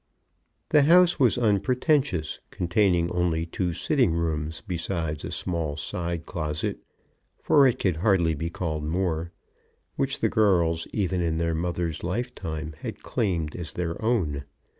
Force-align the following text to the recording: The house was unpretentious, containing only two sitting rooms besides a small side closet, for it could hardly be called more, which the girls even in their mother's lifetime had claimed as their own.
The 0.69 0.81
house 0.81 1.19
was 1.19 1.37
unpretentious, 1.37 2.39
containing 2.49 3.11
only 3.11 3.45
two 3.45 3.71
sitting 3.73 4.13
rooms 4.13 4.63
besides 4.65 5.23
a 5.23 5.29
small 5.29 5.77
side 5.77 6.25
closet, 6.25 6.79
for 7.43 7.67
it 7.67 7.77
could 7.77 7.97
hardly 7.97 8.33
be 8.33 8.49
called 8.49 8.83
more, 8.83 9.31
which 9.97 10.17
the 10.19 10.27
girls 10.29 10.87
even 10.91 11.21
in 11.21 11.37
their 11.37 11.53
mother's 11.53 12.03
lifetime 12.03 12.73
had 12.79 13.03
claimed 13.03 13.55
as 13.55 13.73
their 13.73 14.03
own. 14.03 14.45